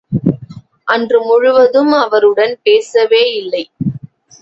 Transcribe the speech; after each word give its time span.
அன்று 0.83 1.19
முழுவதும் 1.21 1.91
அவருடன் 1.91 2.59
பேசவேயில்லை. 2.65 3.63